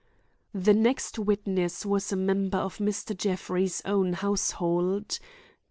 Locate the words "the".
0.55-0.73